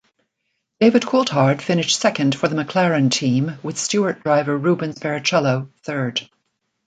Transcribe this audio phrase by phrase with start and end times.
[0.79, 6.27] David Coulthard finished second for the McLaren team with Stewart driver Rubens Barrichello third.